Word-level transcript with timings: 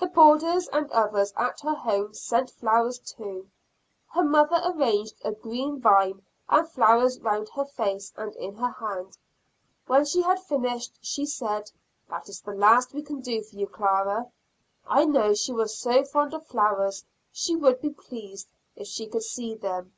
The 0.00 0.06
boarders 0.06 0.66
and 0.72 0.90
others 0.92 1.34
at 1.36 1.60
her 1.60 1.74
home 1.74 2.14
sent 2.14 2.50
flowers 2.52 2.98
too. 2.98 3.50
Her 4.10 4.24
mother 4.24 4.62
arranged 4.64 5.20
a 5.22 5.32
green 5.32 5.78
vine 5.78 6.22
and 6.48 6.66
flowers 6.66 7.18
around 7.18 7.50
her 7.50 7.66
face 7.66 8.10
and 8.16 8.34
in 8.36 8.54
her 8.54 8.70
hand. 8.70 9.18
When 9.86 10.06
she 10.06 10.22
had 10.22 10.40
finished, 10.40 10.98
she 11.02 11.26
said, 11.26 11.70
"That 12.08 12.30
is 12.30 12.40
the 12.40 12.54
last 12.54 12.94
we 12.94 13.02
can 13.02 13.20
do 13.20 13.42
for 13.42 13.56
you, 13.56 13.66
Clara; 13.66 14.30
I 14.86 15.04
know 15.04 15.34
she 15.34 15.52
was 15.52 15.76
so 15.78 16.02
fond 16.02 16.32
of 16.32 16.46
flowers, 16.46 17.04
she 17.30 17.54
would 17.54 17.82
be 17.82 17.90
pleased 17.90 18.48
if 18.74 18.86
she 18.86 19.06
could 19.06 19.22
see 19.24 19.54
them." 19.54 19.92